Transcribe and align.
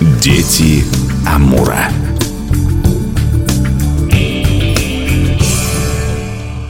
Дети 0.00 0.84
Амура. 1.26 1.88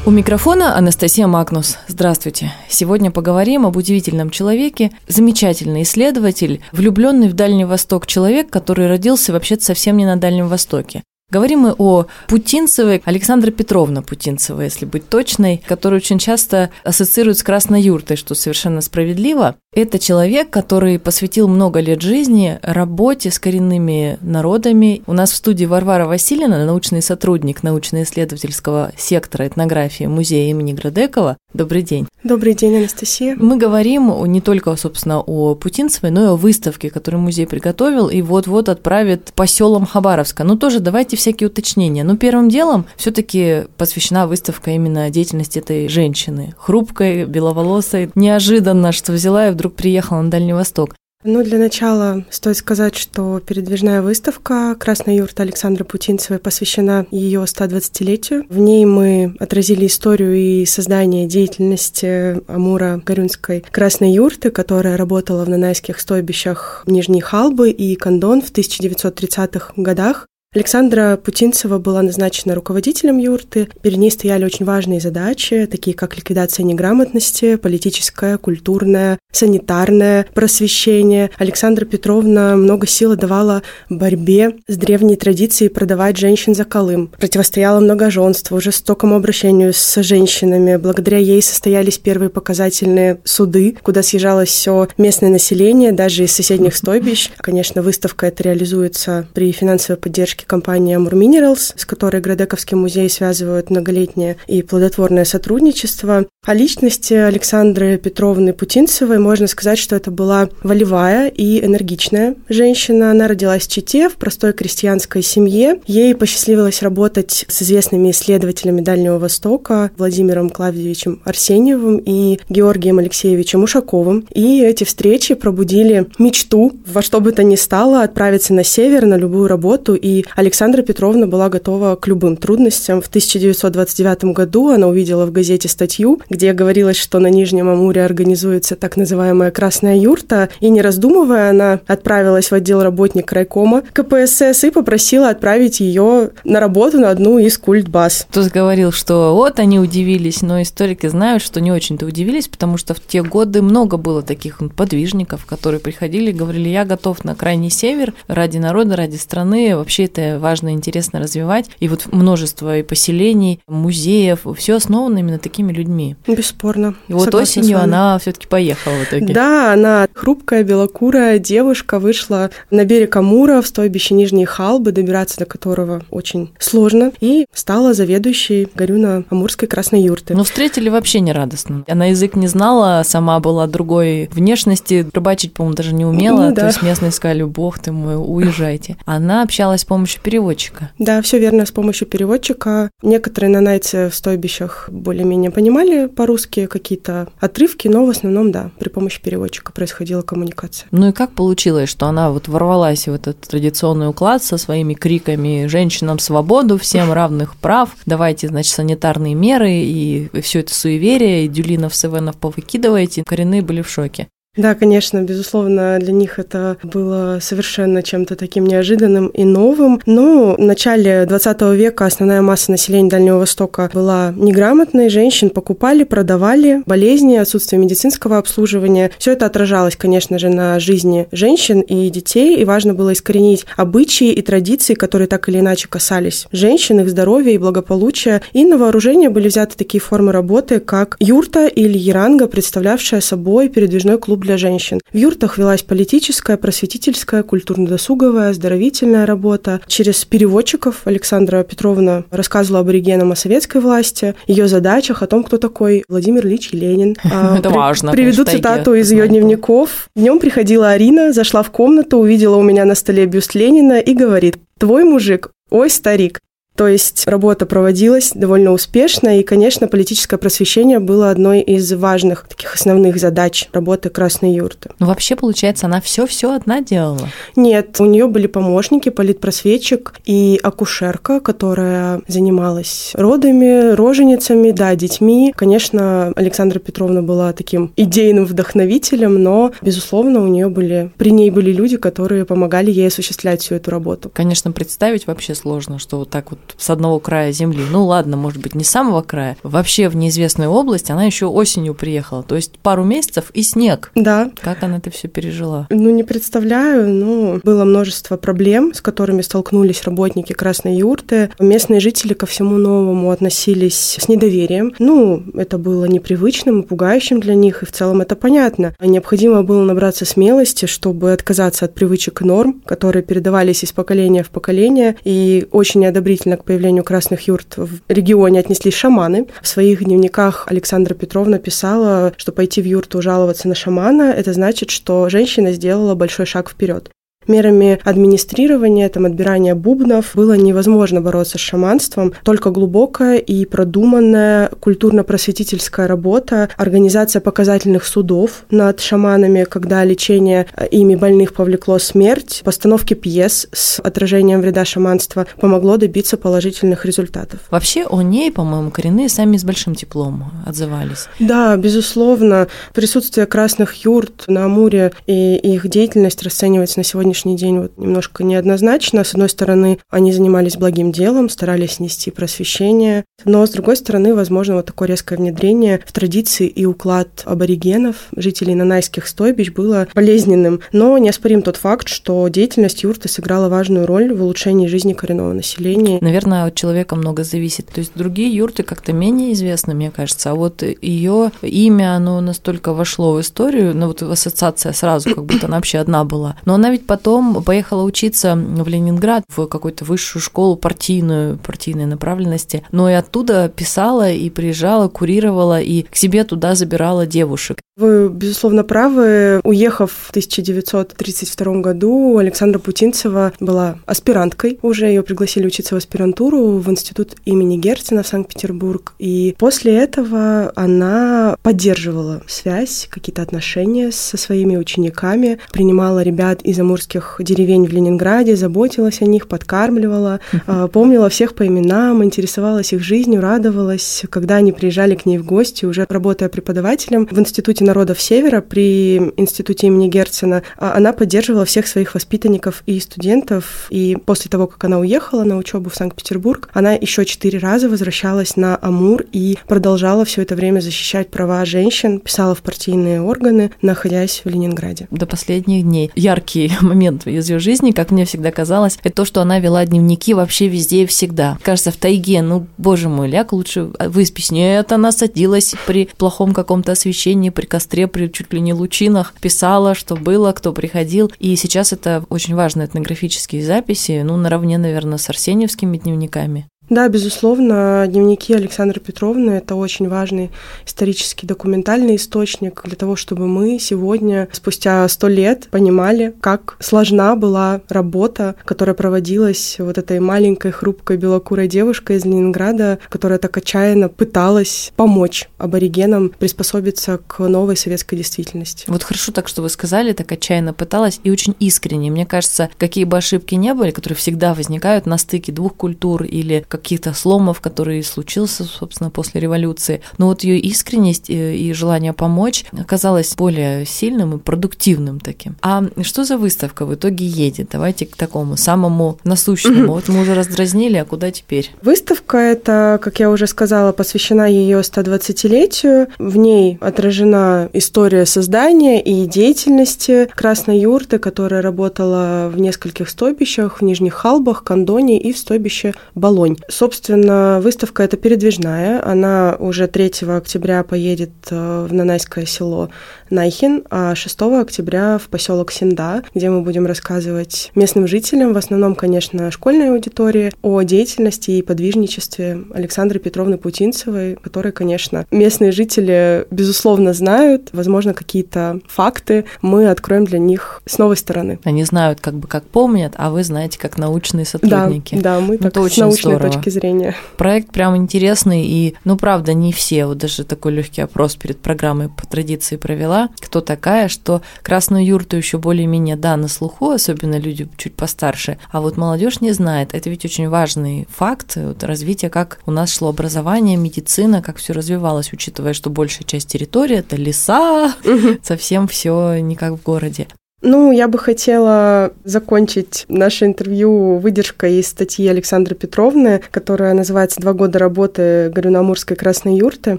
У 0.04 0.10
микрофона 0.12 0.76
Анастасия 0.76 1.26
Магнус. 1.26 1.76
Здравствуйте. 1.88 2.52
Сегодня 2.68 3.10
поговорим 3.10 3.66
об 3.66 3.76
удивительном 3.76 4.30
человеке, 4.30 4.92
замечательный 5.08 5.82
исследователь, 5.82 6.60
влюбленный 6.70 7.28
в 7.28 7.32
Дальний 7.32 7.64
Восток 7.64 8.06
человек, 8.06 8.48
который 8.48 8.86
родился 8.86 9.32
вообще-то 9.32 9.64
совсем 9.64 9.96
не 9.96 10.06
на 10.06 10.16
Дальнем 10.16 10.46
Востоке. 10.46 11.02
Говорим 11.28 11.58
мы 11.58 11.74
о 11.76 12.06
Путинцевой, 12.28 13.02
Александра 13.04 13.50
Петровна 13.50 14.00
Путинцева, 14.00 14.60
если 14.60 14.84
быть 14.84 15.08
точной, 15.08 15.60
которую 15.66 15.98
очень 15.98 16.20
часто 16.20 16.70
ассоциируют 16.84 17.38
с 17.38 17.42
Красной 17.42 17.82
Юртой, 17.82 18.16
что 18.16 18.36
совершенно 18.36 18.80
справедливо. 18.80 19.56
Это 19.76 19.98
человек, 19.98 20.48
который 20.48 20.98
посвятил 20.98 21.48
много 21.48 21.80
лет 21.80 22.00
жизни 22.00 22.58
работе 22.62 23.30
с 23.30 23.38
коренными 23.38 24.16
народами. 24.22 25.02
У 25.06 25.12
нас 25.12 25.32
в 25.32 25.36
студии 25.36 25.66
Варвара 25.66 26.06
Васильевна, 26.06 26.64
научный 26.64 27.02
сотрудник 27.02 27.62
научно-исследовательского 27.62 28.92
сектора 28.96 29.46
этнографии 29.46 30.04
Музея 30.04 30.48
имени 30.48 30.72
Градекова. 30.72 31.36
Добрый 31.52 31.82
день. 31.82 32.06
Добрый 32.24 32.54
день, 32.54 32.78
Анастасия. 32.78 33.36
Мы 33.38 33.56
говорим 33.58 34.24
не 34.24 34.40
только, 34.40 34.74
собственно, 34.76 35.20
о 35.20 35.54
Путинцевой, 35.54 36.10
но 36.10 36.24
и 36.24 36.28
о 36.28 36.36
выставке, 36.36 36.90
которую 36.90 37.20
музей 37.20 37.46
приготовил 37.46 38.08
и 38.08 38.22
вот-вот 38.22 38.70
отправит 38.70 39.32
по 39.34 39.46
селам 39.46 39.84
Хабаровска. 39.84 40.42
Ну 40.42 40.56
тоже 40.56 40.80
давайте 40.80 41.16
всякие 41.16 41.48
уточнения. 41.48 42.02
Но 42.02 42.16
первым 42.16 42.48
делом 42.48 42.86
все 42.96 43.10
таки 43.10 43.64
посвящена 43.76 44.26
выставка 44.26 44.70
именно 44.70 45.10
деятельности 45.10 45.58
этой 45.58 45.88
женщины. 45.88 46.54
Хрупкой, 46.58 47.26
беловолосой. 47.26 48.10
Неожиданно, 48.14 48.92
что 48.92 49.12
взяла 49.12 49.48
и 49.48 49.50
вдруг 49.52 49.65
приехала 49.70 50.22
на 50.22 50.30
Дальний 50.30 50.52
Восток. 50.52 50.94
Ну, 51.24 51.42
для 51.42 51.58
начала 51.58 52.24
стоит 52.30 52.56
сказать, 52.56 52.94
что 52.94 53.40
передвижная 53.40 54.00
выставка 54.00 54.76
«Красная 54.78 55.16
юрта» 55.16 55.42
Александры 55.42 55.84
Путинцевой 55.84 56.38
посвящена 56.38 57.06
ее 57.10 57.40
120-летию. 57.40 58.44
В 58.48 58.58
ней 58.58 58.84
мы 58.84 59.34
отразили 59.40 59.86
историю 59.86 60.36
и 60.36 60.64
создание 60.66 61.26
деятельности 61.26 62.40
Амура 62.48 63.02
Горюнской 63.04 63.64
«Красной 63.72 64.12
юрты», 64.12 64.52
которая 64.52 64.96
работала 64.96 65.44
в 65.44 65.48
нанайских 65.48 65.98
стойбищах 65.98 66.84
Нижней 66.86 67.22
Халбы 67.22 67.70
и 67.70 67.96
Кондон 67.96 68.40
в 68.40 68.52
1930-х 68.52 69.72
годах. 69.76 70.28
Александра 70.54 71.18
Путинцева 71.22 71.78
была 71.78 72.00
назначена 72.00 72.54
руководителем 72.54 73.18
юрты. 73.18 73.68
Перед 73.82 73.98
ней 73.98 74.10
стояли 74.10 74.44
очень 74.46 74.64
важные 74.64 75.00
задачи, 75.00 75.66
такие 75.70 75.94
как 75.94 76.16
ликвидация 76.16 76.64
неграмотности, 76.64 77.56
политическое, 77.56 78.38
культурное, 78.38 79.18
санитарное 79.32 80.26
просвещение. 80.32 81.30
Александра 81.36 81.84
Петровна 81.84 82.56
много 82.56 82.86
сил 82.86 83.14
давала 83.16 83.62
борьбе 83.90 84.56
с 84.66 84.78
древней 84.78 85.16
традицией 85.16 85.68
продавать 85.68 86.16
женщин 86.16 86.54
за 86.54 86.64
колым. 86.64 87.08
Противостояла 87.08 87.80
многоженству, 87.80 88.58
жестокому 88.58 89.16
обращению 89.16 89.74
с 89.74 90.02
женщинами. 90.02 90.76
Благодаря 90.76 91.18
ей 91.18 91.42
состоялись 91.42 91.98
первые 91.98 92.30
показательные 92.30 93.20
суды, 93.24 93.76
куда 93.82 94.02
съезжалось 94.02 94.48
все 94.48 94.88
местное 94.96 95.28
население, 95.28 95.92
даже 95.92 96.24
из 96.24 96.32
соседних 96.32 96.74
стойбищ. 96.76 97.30
Конечно, 97.36 97.82
выставка 97.82 98.26
это 98.26 98.42
реализуется 98.42 99.26
при 99.34 99.52
финансовой 99.52 100.00
поддержке 100.00 100.45
компании 100.46 100.96
Amur 100.96 101.12
Minerals, 101.12 101.72
с 101.76 101.84
которой 101.84 102.20
Градековский 102.20 102.76
музей 102.76 103.08
связывают 103.10 103.70
многолетнее 103.70 104.36
и 104.46 104.62
плодотворное 104.62 105.24
сотрудничество. 105.24 106.26
О 106.44 106.54
личности 106.54 107.14
Александры 107.14 107.98
Петровны 107.98 108.52
Путинцевой 108.52 109.18
можно 109.18 109.46
сказать, 109.48 109.78
что 109.78 109.96
это 109.96 110.10
была 110.10 110.48
волевая 110.62 111.28
и 111.28 111.64
энергичная 111.64 112.36
женщина. 112.48 113.10
Она 113.10 113.26
родилась 113.26 113.66
в 113.66 113.70
Чите, 113.70 114.08
в 114.08 114.14
простой 114.14 114.52
крестьянской 114.52 115.22
семье. 115.22 115.80
Ей 115.86 116.14
посчастливилось 116.14 116.82
работать 116.82 117.44
с 117.48 117.62
известными 117.62 118.10
исследователями 118.12 118.80
Дальнего 118.80 119.18
Востока 119.18 119.90
Владимиром 119.96 120.50
Клавдевичем 120.50 121.20
Арсеньевым 121.24 121.98
и 121.98 122.38
Георгием 122.48 122.98
Алексеевичем 122.98 123.64
Ушаковым. 123.64 124.26
И 124.32 124.62
эти 124.62 124.84
встречи 124.84 125.34
пробудили 125.34 126.06
мечту 126.18 126.72
во 126.86 127.02
что 127.02 127.20
бы 127.20 127.32
то 127.32 127.42
ни 127.42 127.56
стало 127.56 128.02
отправиться 128.02 128.54
на 128.54 128.62
север 128.62 129.06
на 129.06 129.16
любую 129.16 129.48
работу 129.48 129.94
и 129.94 130.24
Александра 130.34 130.82
Петровна 130.82 131.26
была 131.26 131.48
готова 131.48 131.96
к 131.96 132.06
любым 132.06 132.36
трудностям. 132.36 133.00
В 133.00 133.08
1929 133.08 134.24
году 134.34 134.70
она 134.70 134.88
увидела 134.88 135.26
в 135.26 135.32
газете 135.32 135.68
статью, 135.68 136.20
где 136.28 136.52
говорилось, 136.52 136.96
что 136.96 137.18
на 137.18 137.28
Нижнем 137.28 137.68
Амуре 137.68 138.04
организуется 138.04 138.76
так 138.76 138.96
называемая 138.96 139.50
«Красная 139.50 139.96
юрта», 139.96 140.48
и 140.60 140.68
не 140.70 140.82
раздумывая, 140.82 141.50
она 141.50 141.80
отправилась 141.86 142.50
в 142.50 142.54
отдел 142.54 142.82
работник 142.82 143.32
райкома 143.32 143.82
КПСС 143.92 144.64
и 144.64 144.70
попросила 144.70 145.28
отправить 145.28 145.80
ее 145.80 146.30
на 146.44 146.60
работу 146.60 146.98
на 146.98 147.10
одну 147.10 147.38
из 147.38 147.58
культбаз. 147.58 148.26
Кто 148.30 148.42
говорил, 148.52 148.92
что 148.92 149.34
вот 149.34 149.58
они 149.58 149.78
удивились, 149.78 150.42
но 150.42 150.62
историки 150.62 151.06
знают, 151.08 151.42
что 151.42 151.60
не 151.60 151.72
очень-то 151.72 152.06
удивились, 152.06 152.48
потому 152.48 152.78
что 152.78 152.94
в 152.94 153.00
те 153.00 153.22
годы 153.22 153.62
много 153.62 153.96
было 153.96 154.22
таких 154.22 154.60
подвижников, 154.74 155.44
которые 155.46 155.80
приходили 155.80 156.30
и 156.30 156.34
говорили, 156.34 156.68
я 156.68 156.84
готов 156.84 157.24
на 157.24 157.34
крайний 157.34 157.70
север 157.70 158.14
ради 158.28 158.58
народа, 158.58 158.96
ради 158.96 159.16
страны, 159.16 159.76
вообще 159.76 160.06
это 160.16 160.38
важно, 160.38 160.72
интересно 160.72 161.20
развивать. 161.20 161.70
И 161.80 161.88
вот 161.88 162.06
множество 162.12 162.78
и 162.78 162.82
поселений, 162.82 163.60
музеев, 163.66 164.46
все 164.56 164.76
основано 164.76 165.18
именно 165.18 165.38
такими 165.38 165.72
людьми. 165.72 166.16
Бесспорно. 166.26 166.94
И 167.08 167.12
вот 167.12 167.34
осенью 167.34 167.80
она 167.80 168.18
все-таки 168.18 168.46
поехала 168.46 168.94
в 168.94 169.04
итоге. 169.04 169.34
Да, 169.34 169.72
она 169.72 170.08
хрупкая, 170.14 170.64
белокурая 170.64 171.38
девушка 171.38 171.98
вышла 171.98 172.50
на 172.70 172.84
берег 172.84 173.16
Амура 173.16 173.60
в 173.60 173.66
стойбище 173.66 174.14
Нижней 174.14 174.44
Халбы, 174.44 174.92
добираться 174.92 175.38
до 175.38 175.44
которого 175.44 176.02
очень 176.10 176.52
сложно, 176.58 177.12
и 177.20 177.46
стала 177.52 177.94
заведующей 177.94 178.68
Горюна-Амурской 178.74 179.68
Красной 179.68 180.02
Юрты. 180.02 180.34
Но 180.34 180.44
встретили 180.44 180.88
вообще 180.88 181.20
не 181.20 181.32
радостно. 181.32 181.84
Она 181.88 182.06
язык 182.06 182.36
не 182.36 182.46
знала, 182.46 183.02
сама 183.04 183.40
была 183.40 183.66
другой 183.66 184.28
внешности, 184.32 185.06
рыбачить, 185.12 185.52
по-моему, 185.52 185.76
даже 185.76 185.94
не 185.94 186.04
умела, 186.04 186.48
ну, 186.48 186.54
да. 186.54 186.62
то 186.62 186.66
есть 186.68 186.82
местные 186.82 187.12
сказали, 187.12 187.42
бог 187.42 187.78
ты 187.78 187.92
мой, 187.92 188.16
уезжайте. 188.16 188.96
Она 189.04 189.42
общалась 189.42 189.82
с 189.82 189.84
помощью 190.06 190.16
помощью 190.16 190.22
переводчика. 190.22 190.90
Да, 190.98 191.20
все 191.22 191.38
верно, 191.38 191.66
с 191.66 191.72
помощью 191.72 192.06
переводчика. 192.06 192.90
Некоторые 193.02 193.50
нанайцы 193.50 194.08
в 194.08 194.14
стойбищах 194.14 194.88
более-менее 194.90 195.50
понимали 195.50 196.06
по-русски 196.06 196.66
какие-то 196.66 197.28
отрывки, 197.40 197.88
но 197.88 198.06
в 198.06 198.10
основном, 198.10 198.52
да, 198.52 198.70
при 198.78 198.88
помощи 198.88 199.20
переводчика 199.20 199.72
происходила 199.72 200.22
коммуникация. 200.22 200.86
Ну 200.92 201.08
и 201.08 201.12
как 201.12 201.32
получилось, 201.32 201.88
что 201.88 202.06
она 202.06 202.30
вот 202.30 202.46
ворвалась 202.46 203.08
в 203.08 203.12
этот 203.12 203.40
традиционный 203.40 204.08
уклад 204.08 204.44
со 204.44 204.58
своими 204.58 204.94
криками 204.94 205.66
«женщинам 205.66 206.20
свободу, 206.20 206.78
всем 206.78 207.12
равных 207.12 207.56
прав, 207.56 207.90
давайте, 208.06 208.48
значит, 208.48 208.72
санитарные 208.72 209.34
меры» 209.34 209.72
и 209.72 210.30
все 210.40 210.60
это 210.60 210.72
суеверие, 210.72 211.46
и 211.46 211.48
Дюлинов 211.48 211.94
с 211.94 212.04
Ивенов 212.04 212.36
повыкидываете, 212.36 213.24
коренные 213.26 213.62
были 213.62 213.82
в 213.82 213.90
шоке. 213.90 214.28
Да, 214.56 214.74
конечно, 214.74 215.22
безусловно, 215.22 215.98
для 216.00 216.12
них 216.12 216.38
это 216.38 216.78
было 216.82 217.38
совершенно 217.42 218.02
чем-то 218.02 218.36
таким 218.36 218.64
неожиданным 218.64 219.26
и 219.28 219.44
новым. 219.44 220.00
Но 220.06 220.54
в 220.54 220.60
начале 220.60 221.26
20 221.26 221.60
века 221.74 222.06
основная 222.06 222.40
масса 222.40 222.70
населения 222.70 223.10
Дальнего 223.10 223.38
Востока 223.38 223.90
была 223.92 224.32
неграмотной, 224.34 225.10
женщин 225.10 225.50
покупали, 225.50 226.04
продавали, 226.04 226.82
болезни, 226.86 227.36
отсутствие 227.36 227.80
медицинского 227.80 228.38
обслуживания. 228.38 229.10
Все 229.18 229.32
это 229.32 229.44
отражалось, 229.46 229.96
конечно 229.96 230.38
же, 230.38 230.48
на 230.48 230.80
жизни 230.80 231.28
женщин 231.32 231.80
и 231.80 232.08
детей, 232.08 232.56
и 232.56 232.64
важно 232.64 232.94
было 232.94 233.12
искоренить 233.12 233.66
обычаи 233.76 234.32
и 234.32 234.40
традиции, 234.40 234.94
которые 234.94 235.28
так 235.28 235.48
или 235.50 235.60
иначе 235.60 235.88
касались 235.88 236.46
женщин, 236.50 237.00
их 237.00 237.10
здоровья 237.10 237.52
и 237.52 237.58
благополучия. 237.58 238.40
И 238.54 238.64
на 238.64 238.78
вооружение 238.78 239.28
были 239.28 239.48
взяты 239.48 239.76
такие 239.76 240.00
формы 240.00 240.32
работы, 240.32 240.80
как 240.80 241.16
юрта 241.20 241.66
или 241.66 241.98
еранга, 241.98 242.46
представлявшая 242.46 243.20
собой 243.20 243.68
передвижной 243.68 244.18
клуб 244.18 244.45
для 244.46 244.56
женщин. 244.56 245.00
В 245.12 245.16
юртах 245.16 245.58
велась 245.58 245.82
политическая, 245.82 246.56
просветительская, 246.56 247.42
культурно-досуговая, 247.42 248.50
оздоровительная 248.50 249.26
работа. 249.26 249.80
Через 249.86 250.24
переводчиков 250.24 251.02
Александра 251.04 251.62
Петровна 251.62 252.24
рассказывала 252.30 252.80
аборигенам 252.80 253.32
о 253.32 253.36
советской 253.36 253.80
власти, 253.80 254.34
ее 254.46 254.68
задачах, 254.68 255.22
о 255.22 255.26
том, 255.26 255.44
кто 255.44 255.58
такой 255.58 256.04
Владимир 256.08 256.46
Ильич 256.46 256.72
Ленин. 256.72 257.16
А, 257.38 257.58
Это 257.58 257.68
важно. 257.70 258.12
Приведу 258.12 258.44
цитату 258.44 258.94
из 258.94 259.10
ее 259.12 259.28
дневников. 259.28 260.08
Днем 260.16 260.38
приходила 260.38 260.90
Арина, 260.90 261.32
зашла 261.32 261.62
в 261.62 261.70
комнату, 261.70 262.18
увидела 262.18 262.56
у 262.56 262.62
меня 262.62 262.84
на 262.84 262.94
столе 262.94 263.26
бюст 263.26 263.54
Ленина 263.54 263.98
и 263.98 264.14
говорит, 264.14 264.56
твой 264.78 265.04
мужик, 265.04 265.50
ой, 265.70 265.90
старик, 265.90 266.40
То 266.76 266.88
есть 266.88 267.26
работа 267.26 267.64
проводилась 267.64 268.32
довольно 268.34 268.72
успешно, 268.72 269.40
и, 269.40 269.42
конечно, 269.42 269.88
политическое 269.88 270.36
просвещение 270.36 270.98
было 270.98 271.30
одной 271.30 271.60
из 271.62 271.90
важных 271.92 272.46
таких 272.46 272.74
основных 272.74 273.18
задач 273.18 273.68
работы 273.72 274.10
Красной 274.10 274.54
юрты. 274.54 274.90
Ну, 274.98 275.06
вообще, 275.06 275.36
получается, 275.36 275.86
она 275.86 276.00
все-все 276.00 276.54
одна 276.54 276.82
делала? 276.82 277.28
Нет, 277.56 277.96
у 277.98 278.04
нее 278.04 278.26
были 278.26 278.46
помощники, 278.46 279.08
политпросветчик 279.08 280.14
и 280.26 280.60
акушерка, 280.62 281.40
которая 281.40 282.20
занималась 282.28 283.12
родами, 283.14 283.94
роженицами, 283.94 284.70
да, 284.70 284.94
детьми. 284.94 285.54
Конечно, 285.56 286.32
Александра 286.36 286.78
Петровна 286.78 287.22
была 287.22 287.54
таким 287.54 287.92
идейным 287.96 288.44
вдохновителем, 288.44 289.42
но, 289.42 289.72
безусловно, 289.80 290.42
у 290.42 290.46
нее 290.46 290.68
были, 290.68 291.10
при 291.16 291.30
ней 291.30 291.50
были 291.50 291.72
люди, 291.72 291.96
которые 291.96 292.44
помогали 292.44 292.90
ей 292.90 293.08
осуществлять 293.08 293.62
всю 293.62 293.76
эту 293.76 293.90
работу. 293.90 294.30
Конечно, 294.32 294.72
представить 294.72 295.26
вообще 295.26 295.54
сложно, 295.54 295.98
что 295.98 296.18
вот 296.18 296.28
так 296.28 296.50
вот 296.50 296.58
с 296.78 296.90
одного 296.90 297.18
края 297.18 297.52
земли, 297.52 297.82
ну 297.90 298.06
ладно, 298.06 298.36
может 298.36 298.60
быть, 298.60 298.74
не 298.74 298.84
с 298.84 298.90
самого 298.90 299.22
края, 299.22 299.56
вообще 299.62 300.08
в 300.08 300.16
неизвестную 300.16 300.70
область 300.70 301.10
она 301.10 301.24
еще 301.24 301.46
осенью 301.46 301.94
приехала, 301.94 302.42
то 302.42 302.56
есть 302.56 302.78
пару 302.78 303.04
месяцев 303.04 303.50
и 303.54 303.62
снег. 303.62 304.10
Да. 304.14 304.50
Как 304.60 304.82
она 304.82 304.98
это 304.98 305.10
все 305.10 305.28
пережила? 305.28 305.86
Ну, 305.90 306.10
не 306.10 306.24
представляю, 306.24 307.08
но 307.08 307.60
было 307.62 307.84
множество 307.84 308.36
проблем, 308.36 308.94
с 308.94 309.00
которыми 309.00 309.42
столкнулись 309.42 310.02
работники 310.04 310.52
Красной 310.52 310.96
юрты. 310.96 311.50
Местные 311.58 312.00
жители 312.00 312.34
ко 312.34 312.46
всему 312.46 312.76
новому 312.76 313.30
относились 313.30 314.16
с 314.20 314.28
недоверием. 314.28 314.94
Ну, 314.98 315.42
это 315.54 315.78
было 315.78 316.04
непривычным 316.06 316.80
и 316.80 316.86
пугающим 316.86 317.40
для 317.40 317.54
них, 317.54 317.82
и 317.82 317.86
в 317.86 317.92
целом 317.92 318.20
это 318.20 318.36
понятно. 318.36 318.94
Необходимо 319.00 319.62
было 319.62 319.82
набраться 319.82 320.24
смелости, 320.24 320.86
чтобы 320.86 321.32
отказаться 321.32 321.84
от 321.84 321.94
привычек 321.94 322.42
и 322.42 322.44
норм, 322.44 322.82
которые 322.84 323.22
передавались 323.22 323.84
из 323.84 323.92
поколения 323.92 324.42
в 324.42 324.50
поколение, 324.50 325.16
и 325.24 325.66
очень 325.70 326.00
неодобрительно 326.00 326.55
к 326.56 326.64
появлению 326.64 327.04
красных 327.04 327.46
юрт 327.48 327.76
в 327.76 328.00
регионе 328.08 328.60
отнеслись 328.60 328.94
шаманы. 328.94 329.46
В 329.62 329.68
своих 329.68 330.04
дневниках 330.04 330.66
Александра 330.68 331.14
Петровна 331.14 331.58
писала, 331.58 332.32
что 332.36 332.52
пойти 332.52 332.82
в 332.82 332.86
юрту 332.86 333.22
жаловаться 333.22 333.68
на 333.68 333.74
шамана– 333.74 334.32
это 334.36 334.52
значит, 334.52 334.90
что 334.90 335.28
женщина 335.28 335.72
сделала 335.72 336.14
большой 336.14 336.46
шаг 336.46 336.70
вперед 336.70 337.10
мерами 337.48 337.98
администрирования, 338.04 339.08
там, 339.08 339.26
отбирания 339.26 339.74
бубнов 339.74 340.32
было 340.34 340.54
невозможно 340.54 341.20
бороться 341.20 341.58
с 341.58 341.60
шаманством. 341.60 342.32
Только 342.42 342.70
глубокая 342.70 343.38
и 343.38 343.64
продуманная 343.64 344.68
культурно-просветительская 344.80 346.06
работа, 346.06 346.68
организация 346.76 347.40
показательных 347.40 348.04
судов 348.04 348.64
над 348.70 349.00
шаманами, 349.00 349.64
когда 349.64 350.04
лечение 350.04 350.66
э, 350.76 350.86
ими 350.88 351.14
больных 351.14 351.54
повлекло 351.54 351.98
смерть, 351.98 352.62
постановки 352.64 353.14
пьес 353.14 353.68
с 353.72 354.00
отражением 354.00 354.60
вреда 354.60 354.84
шаманства 354.84 355.46
помогло 355.60 355.96
добиться 355.96 356.36
положительных 356.36 357.04
результатов. 357.04 357.60
Вообще 357.70 358.04
о 358.04 358.22
ней, 358.22 358.50
по-моему, 358.50 358.90
коренные 358.90 359.28
сами 359.28 359.56
с 359.56 359.64
большим 359.64 359.94
теплом 359.94 360.52
отзывались. 360.66 361.28
Да, 361.38 361.76
безусловно. 361.76 362.68
Присутствие 362.92 363.46
красных 363.46 364.04
юрт 364.04 364.44
на 364.46 364.64
Амуре 364.64 365.12
и 365.26 365.56
их 365.56 365.88
деятельность 365.88 366.42
расценивается 366.42 366.98
на 366.98 367.04
сегодняшний 367.04 367.35
сегодняшний 367.36 367.56
день 367.56 367.80
вот 367.80 367.98
немножко 367.98 368.44
неоднозначно. 368.44 369.22
С 369.22 369.34
одной 369.34 369.48
стороны, 369.48 369.98
они 370.10 370.32
занимались 370.32 370.76
благим 370.76 371.12
делом, 371.12 371.48
старались 371.48 372.00
нести 372.00 372.30
просвещение, 372.30 373.24
но 373.44 373.64
с 373.66 373.70
другой 373.70 373.96
стороны, 373.96 374.34
возможно, 374.34 374.76
вот 374.76 374.86
такое 374.86 375.08
резкое 375.08 375.36
внедрение 375.36 376.00
в 376.06 376.12
традиции 376.12 376.66
и 376.66 376.86
уклад 376.86 377.42
аборигенов, 377.44 378.16
жителей 378.34 378.74
нанайских 378.74 379.26
стойбищ, 379.26 379.70
было 379.70 380.08
болезненным. 380.14 380.80
Но 380.92 381.18
неоспорим 381.18 381.62
тот 381.62 381.76
факт, 381.76 382.08
что 382.08 382.48
деятельность 382.48 383.02
юрты 383.02 383.28
сыграла 383.28 383.68
важную 383.68 384.06
роль 384.06 384.32
в 384.32 384.42
улучшении 384.42 384.86
жизни 384.86 385.12
коренного 385.12 385.52
населения. 385.52 386.18
Наверное, 386.20 386.64
от 386.64 386.74
человека 386.74 387.16
много 387.16 387.44
зависит. 387.44 387.88
То 387.88 388.00
есть 388.00 388.12
другие 388.14 388.54
юрты 388.54 388.82
как-то 388.82 389.12
менее 389.12 389.52
известны, 389.52 389.94
мне 389.94 390.10
кажется, 390.10 390.52
а 390.52 390.54
вот 390.54 390.82
ее 390.82 391.50
имя, 391.60 392.16
оно 392.16 392.40
настолько 392.40 392.94
вошло 392.94 393.34
в 393.34 393.40
историю, 393.40 393.94
ну 393.94 394.06
вот 394.06 394.22
ассоциация 394.22 394.92
сразу, 394.92 395.34
как 395.34 395.44
будто 395.44 395.66
она 395.66 395.76
вообще 395.76 395.98
одна 395.98 396.24
была. 396.24 396.56
Но 396.64 396.74
она 396.74 396.90
ведь 396.90 397.06
потом 397.06 397.25
потом 397.26 397.64
поехала 397.64 398.04
учиться 398.04 398.54
в 398.54 398.86
Ленинград 398.86 399.42
в 399.48 399.66
какую-то 399.66 400.04
высшую 400.04 400.40
школу 400.40 400.76
партийную, 400.76 401.58
партийной 401.58 402.06
направленности, 402.06 402.84
но 402.92 403.10
и 403.10 403.14
оттуда 403.14 403.68
писала 403.68 404.30
и 404.30 404.48
приезжала, 404.48 405.08
курировала 405.08 405.80
и 405.80 406.02
к 406.02 406.14
себе 406.14 406.44
туда 406.44 406.76
забирала 406.76 407.26
девушек. 407.26 407.80
Вы, 407.98 408.28
безусловно, 408.28 408.84
правы. 408.84 409.62
Уехав 409.64 410.12
в 410.12 410.28
1932 410.28 411.80
году, 411.80 412.36
Александра 412.36 412.78
Путинцева 412.78 413.54
была 413.58 413.96
аспиранткой. 414.04 414.78
Уже 414.82 415.06
ее 415.06 415.22
пригласили 415.22 415.66
учиться 415.66 415.94
в 415.94 415.98
аспирантуру 415.98 416.76
в 416.76 416.90
институт 416.90 417.36
имени 417.46 417.78
Герцена 417.78 418.22
в 418.22 418.26
Санкт-Петербург. 418.26 419.14
И 419.18 419.54
после 419.58 419.96
этого 419.96 420.72
она 420.76 421.56
поддерживала 421.62 422.42
связь, 422.46 423.08
какие-то 423.10 423.40
отношения 423.40 424.12
со 424.12 424.36
своими 424.36 424.76
учениками, 424.76 425.58
принимала 425.72 426.22
ребят 426.22 426.60
из 426.64 426.78
амурских 426.78 427.36
деревень 427.38 427.86
в 427.86 427.92
Ленинграде, 427.94 428.56
заботилась 428.56 429.22
о 429.22 429.24
них, 429.24 429.48
подкармливала, 429.48 430.40
а, 430.66 430.88
помнила 430.88 431.30
всех 431.30 431.54
по 431.54 431.66
именам, 431.66 432.22
интересовалась 432.22 432.92
их 432.92 433.02
жизнью, 433.02 433.40
радовалась, 433.40 434.24
когда 434.28 434.56
они 434.56 434.72
приезжали 434.72 435.14
к 435.14 435.24
ней 435.24 435.38
в 435.38 435.46
гости, 435.46 435.86
уже 435.86 436.04
работая 436.10 436.50
преподавателем 436.50 437.26
в 437.30 437.40
институте 437.40 437.85
народов 437.86 438.20
Севера 438.20 438.60
при 438.60 439.16
институте 439.36 439.86
имени 439.86 440.08
Герцена, 440.08 440.62
а 440.76 440.94
она 440.94 441.12
поддерживала 441.12 441.64
всех 441.64 441.86
своих 441.86 442.14
воспитанников 442.14 442.82
и 442.86 443.00
студентов. 443.00 443.86
И 443.90 444.16
после 444.24 444.50
того, 444.50 444.66
как 444.66 444.82
она 444.84 444.98
уехала 444.98 445.44
на 445.44 445.56
учебу 445.56 445.90
в 445.90 445.96
Санкт-Петербург, 445.96 446.68
она 446.72 446.92
еще 446.92 447.24
четыре 447.24 447.58
раза 447.58 447.88
возвращалась 447.88 448.56
на 448.56 448.78
Амур 448.80 449.24
и 449.32 449.58
продолжала 449.66 450.24
все 450.24 450.42
это 450.42 450.54
время 450.54 450.80
защищать 450.80 451.28
права 451.30 451.64
женщин, 451.64 452.20
писала 452.20 452.54
в 452.54 452.62
партийные 452.62 453.22
органы, 453.22 453.70
находясь 453.82 454.42
в 454.44 454.48
Ленинграде. 454.48 455.08
До 455.10 455.26
последних 455.26 455.84
дней. 455.84 456.10
Яркий 456.14 456.72
момент 456.80 457.26
из 457.26 457.48
ее 457.48 457.58
жизни, 457.58 457.92
как 457.92 458.10
мне 458.10 458.24
всегда 458.24 458.50
казалось, 458.50 458.98
это 459.02 459.14
то, 459.14 459.24
что 459.24 459.40
она 459.40 459.58
вела 459.58 459.84
дневники 459.84 460.34
вообще 460.34 460.68
везде 460.68 461.02
и 461.02 461.06
всегда. 461.06 461.58
Кажется, 461.62 461.90
в 461.90 461.96
тайге, 461.96 462.42
ну, 462.42 462.66
боже 462.78 463.08
мой, 463.08 463.28
ляг 463.28 463.52
лучше 463.52 463.90
выспись. 463.98 464.50
Нет, 464.50 464.92
она 464.92 465.12
садилась 465.12 465.74
при 465.86 466.08
плохом 466.16 466.52
каком-то 466.52 466.92
освещении, 466.92 467.50
при 467.50 467.66
костре 467.76 468.06
при 468.06 468.28
чуть 468.28 468.54
ли 468.54 468.60
не 468.60 468.72
лучинах 468.72 469.34
писала, 469.38 469.94
что 469.94 470.16
было, 470.16 470.52
кто 470.52 470.72
приходил. 470.72 471.30
И 471.38 471.54
сейчас 471.56 471.92
это 471.92 472.24
очень 472.30 472.54
важные 472.54 472.86
этнографические 472.86 473.62
записи, 473.62 474.22
ну, 474.24 474.38
наравне, 474.38 474.78
наверное, 474.78 475.18
с 475.18 475.28
арсеньевскими 475.28 475.98
дневниками. 475.98 476.68
Да, 476.88 477.08
безусловно, 477.08 478.06
дневники 478.08 478.54
Александры 478.54 479.00
Петровны– 479.00 479.50
это 479.52 479.74
очень 479.74 480.08
важный 480.08 480.52
исторический 480.86 481.44
документальный 481.44 482.14
источник 482.14 482.82
для 482.84 482.94
того, 482.94 483.16
чтобы 483.16 483.48
мы 483.48 483.80
сегодня, 483.80 484.48
спустя 484.52 485.08
сто 485.08 485.26
лет, 485.26 485.66
понимали, 485.70 486.32
как 486.40 486.76
сложна 486.78 487.34
была 487.34 487.80
работа, 487.88 488.54
которая 488.64 488.94
проводилась 488.94 489.76
вот 489.80 489.98
этой 489.98 490.20
маленькой, 490.20 490.70
хрупкой, 490.70 491.16
белокурой 491.16 491.66
девушкой 491.66 492.18
из 492.18 492.24
Ленинграда, 492.24 493.00
которая 493.08 493.40
так 493.40 493.56
отчаянно 493.56 494.08
пыталась 494.08 494.92
помочь 494.94 495.48
аборигенам 495.58 496.30
приспособиться 496.38 497.18
к 497.18 497.40
новой 497.40 497.76
советской 497.76 498.14
действительности. 498.14 498.84
Вот 498.86 499.02
хорошо 499.02 499.32
так, 499.32 499.48
что 499.48 499.60
вы 499.60 499.70
сказали, 499.70 500.12
так 500.12 500.30
отчаянно 500.30 500.72
пыталась 500.72 501.20
и 501.24 501.32
очень 501.32 501.56
искренне. 501.58 502.12
Мне 502.12 502.26
кажется, 502.26 502.70
какие 502.78 503.04
бы 503.04 503.16
ошибки 503.16 503.56
не 503.56 503.74
были, 503.74 503.90
которые 503.90 504.16
всегда 504.16 504.54
возникают 504.54 505.06
на 505.06 505.18
стыке 505.18 505.50
двух 505.50 505.74
культур 505.74 506.22
или 506.22 506.64
каких-то 506.76 507.12
сломов, 507.14 507.60
которые 507.60 508.02
случился, 508.02 508.64
собственно, 508.64 509.10
после 509.10 509.40
революции. 509.40 510.00
Но 510.18 510.26
вот 510.26 510.44
ее 510.44 510.58
искренность 510.58 511.26
и 511.28 511.72
желание 511.72 512.12
помочь 512.12 512.64
оказалось 512.72 513.34
более 513.34 513.86
сильным 513.86 514.36
и 514.36 514.38
продуктивным 514.38 515.20
таким. 515.20 515.56
А 515.62 515.84
что 516.02 516.24
за 516.24 516.38
выставка 516.38 516.86
в 516.86 516.94
итоге 516.94 517.26
едет? 517.26 517.68
Давайте 517.72 518.06
к 518.06 518.16
такому 518.16 518.56
самому 518.56 519.18
насущному. 519.24 519.92
Вот 519.92 520.08
мы 520.08 520.22
уже 520.22 520.34
раздразнили, 520.34 520.96
а 520.96 521.04
куда 521.04 521.30
теперь? 521.30 521.70
Выставка 521.82 522.38
это, 522.38 522.98
как 523.02 523.20
я 523.20 523.30
уже 523.30 523.46
сказала, 523.46 523.92
посвящена 523.92 524.48
ее 524.48 524.80
120-летию. 524.80 526.08
В 526.18 526.36
ней 526.36 526.78
отражена 526.80 527.68
история 527.72 528.26
создания 528.26 529.02
и 529.02 529.26
деятельности 529.26 530.28
Красной 530.34 530.80
юрты, 530.80 531.18
которая 531.18 531.62
работала 531.62 532.50
в 532.52 532.58
нескольких 532.58 533.08
стойбищах, 533.08 533.80
в 533.80 533.84
Нижних 533.84 534.14
Халбах, 534.14 534.64
Кондоне 534.64 535.20
и 535.20 535.32
в 535.32 535.38
стойбище 535.38 535.94
Болонь. 536.14 536.56
Собственно, 536.68 537.60
выставка 537.62 538.02
эта 538.02 538.16
передвижная. 538.16 539.04
Она 539.04 539.56
уже 539.58 539.86
3 539.86 540.12
октября 540.28 540.82
поедет 540.82 541.30
э, 541.50 541.86
в 541.88 541.92
Нанайское 541.92 542.46
село 542.46 542.90
Найхин, 543.30 543.84
а 543.90 544.14
6 544.14 544.42
октября 544.42 545.18
в 545.18 545.28
поселок 545.28 545.72
Синда, 545.72 546.22
где 546.34 546.50
мы 546.50 546.62
будем 546.62 546.86
рассказывать 546.86 547.70
местным 547.74 548.06
жителям, 548.06 548.52
в 548.52 548.56
основном, 548.56 548.94
конечно, 548.94 549.50
школьной 549.50 549.90
аудитории, 549.90 550.52
о 550.62 550.82
деятельности 550.82 551.52
и 551.52 551.62
подвижничестве 551.62 552.62
Александры 552.72 553.18
Петровны 553.18 553.58
Путинцевой, 553.58 554.36
которые, 554.42 554.72
конечно, 554.72 555.26
местные 555.30 555.72
жители, 555.72 556.46
безусловно, 556.50 557.12
знают. 557.12 557.70
Возможно, 557.72 558.14
какие-то 558.14 558.80
факты 558.88 559.44
мы 559.62 559.88
откроем 559.88 560.24
для 560.24 560.38
них 560.38 560.82
с 560.86 560.98
новой 560.98 561.16
стороны. 561.16 561.58
Они 561.64 561.84
знают, 561.84 562.20
как 562.20 562.34
бы, 562.34 562.48
как 562.48 562.64
помнят, 562.64 563.12
а 563.16 563.30
вы 563.30 563.44
знаете, 563.44 563.78
как 563.78 563.98
научные 563.98 564.44
сотрудники. 564.44 565.16
Да, 565.16 565.36
да 565.36 565.40
мы 565.40 565.58
ну, 565.60 565.70
так 565.70 565.92
с 565.92 565.96
научной 565.96 566.36
здорово. 566.36 566.55
Точки 566.56 566.70
зрения. 566.70 567.14
Проект 567.36 567.72
прям 567.72 567.96
интересный, 567.96 568.66
и, 568.66 568.94
ну, 569.04 569.16
правда, 569.16 569.54
не 569.54 569.72
все, 569.72 570.06
вот 570.06 570.18
даже 570.18 570.44
такой 570.44 570.72
легкий 570.72 571.02
опрос 571.02 571.36
перед 571.36 571.58
программой 571.58 572.08
по 572.08 572.26
традиции 572.26 572.76
провела, 572.76 573.28
кто 573.40 573.60
такая, 573.60 574.08
что 574.08 574.42
Красную 574.62 575.04
юрту 575.04 575.36
еще 575.36 575.58
более-менее, 575.58 576.16
да, 576.16 576.36
на 576.36 576.48
слуху, 576.48 576.90
особенно 576.90 577.38
люди 577.38 577.68
чуть 577.76 577.94
постарше, 577.94 578.58
а 578.70 578.80
вот 578.80 578.96
молодежь 578.96 579.40
не 579.40 579.52
знает. 579.52 579.94
Это 579.94 580.10
ведь 580.10 580.24
очень 580.24 580.48
важный 580.48 581.06
факт 581.10 581.56
вот, 581.56 581.82
развития, 581.84 582.30
как 582.30 582.60
у 582.66 582.70
нас 582.70 582.92
шло 582.92 583.08
образование, 583.08 583.76
медицина, 583.76 584.42
как 584.42 584.56
все 584.56 584.72
развивалось, 584.72 585.32
учитывая, 585.32 585.72
что 585.72 585.90
большая 585.90 586.26
часть 586.26 586.48
территории 586.48 586.96
это 586.96 587.16
леса, 587.16 587.94
совсем 588.42 588.88
все 588.88 589.38
не 589.38 589.56
как 589.56 589.74
в 589.74 589.82
городе. 589.82 590.26
Ну, 590.62 590.90
я 590.90 591.06
бы 591.06 591.18
хотела 591.18 592.12
закончить 592.24 593.04
наше 593.08 593.44
интервью 593.44 594.16
выдержкой 594.16 594.80
из 594.80 594.86
статьи 594.86 595.28
Александры 595.28 595.74
Петровны, 595.74 596.40
которая 596.50 596.94
называется 596.94 597.42
«Два 597.42 597.52
года 597.52 597.78
работы 597.78 598.50
Горюнамурской 598.54 599.18
красной 599.18 599.58
юрты». 599.58 599.98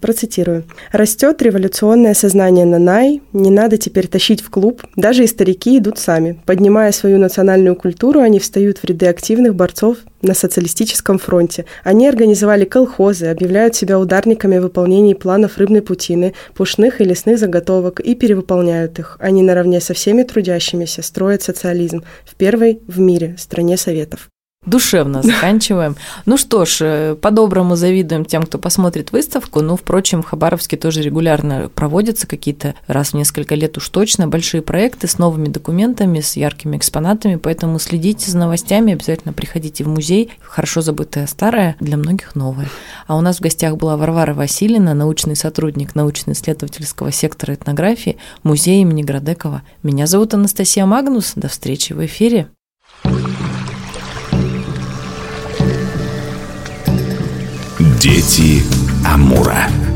Процитирую. 0.00 0.64
«Растет 0.90 1.40
революционное 1.40 2.14
сознание 2.14 2.66
Нанай, 2.66 3.22
не 3.32 3.50
надо 3.50 3.76
теперь 3.78 4.08
тащить 4.08 4.40
в 4.40 4.50
клуб, 4.50 4.82
даже 4.96 5.22
и 5.22 5.28
старики 5.28 5.78
идут 5.78 5.98
сами. 5.98 6.40
Поднимая 6.46 6.90
свою 6.90 7.18
национальную 7.18 7.76
культуру, 7.76 8.18
они 8.18 8.40
встают 8.40 8.78
в 8.78 8.84
ряды 8.84 9.06
активных 9.06 9.54
борцов 9.54 9.98
на 10.20 10.34
социалистическом 10.34 11.18
фронте. 11.18 11.64
Они 11.84 12.06
организовали 12.06 12.64
колхозы, 12.64 13.26
объявляют 13.28 13.76
себя 13.76 13.98
ударниками 13.98 14.58
в 14.58 14.68
планов 15.14 15.56
рыбной 15.56 15.80
путины, 15.80 16.34
пушных 16.54 17.00
и 17.00 17.04
лесных 17.04 17.38
заготовок 17.38 18.00
и 18.00 18.14
перевыполняют 18.14 18.98
их. 18.98 19.16
Они 19.20 19.42
наравне 19.42 19.80
со 19.80 19.94
всеми 19.94 20.24
трудящимися 20.24 20.39
строят 21.02 21.42
социализм 21.42 22.02
в 22.24 22.34
первой 22.34 22.80
в 22.86 22.98
мире 22.98 23.36
стране 23.38 23.76
Советов. 23.76 24.28
Душевно 24.66 25.22
заканчиваем. 25.22 25.96
Ну 26.26 26.36
что 26.36 26.66
ж, 26.66 26.78
э, 26.82 27.14
по-доброму 27.14 27.76
завидуем 27.76 28.26
тем, 28.26 28.42
кто 28.42 28.58
посмотрит 28.58 29.10
выставку. 29.10 29.62
Ну, 29.62 29.74
впрочем, 29.74 30.20
в 30.20 30.26
Хабаровске 30.26 30.76
тоже 30.76 31.00
регулярно 31.00 31.70
проводятся 31.74 32.26
какие-то 32.26 32.74
раз 32.86 33.12
в 33.12 33.14
несколько 33.14 33.54
лет 33.54 33.78
уж 33.78 33.88
точно 33.88 34.28
большие 34.28 34.60
проекты 34.60 35.08
с 35.08 35.16
новыми 35.16 35.48
документами, 35.48 36.20
с 36.20 36.36
яркими 36.36 36.76
экспонатами, 36.76 37.36
поэтому 37.36 37.78
следите 37.78 38.30
за 38.30 38.36
новостями, 38.36 38.92
обязательно 38.92 39.32
приходите 39.32 39.82
в 39.82 39.88
музей. 39.88 40.30
Хорошо 40.42 40.82
забытое 40.82 41.26
старое, 41.26 41.76
для 41.80 41.96
многих 41.96 42.34
новое. 42.34 42.68
А 43.06 43.16
у 43.16 43.22
нас 43.22 43.38
в 43.38 43.40
гостях 43.40 43.78
была 43.78 43.96
Варвара 43.96 44.34
Васильевна, 44.34 44.92
научный 44.92 45.36
сотрудник 45.36 45.94
научно-исследовательского 45.94 47.12
сектора 47.12 47.54
этнографии 47.54 48.18
музея 48.42 48.82
имени 48.82 49.02
Градекова. 49.02 49.62
Меня 49.82 50.06
зовут 50.06 50.34
Анастасия 50.34 50.84
Магнус. 50.84 51.32
До 51.34 51.48
встречи 51.48 51.94
в 51.94 52.04
эфире. 52.04 52.50
Дети 58.00 58.62
Амура. 59.04 59.89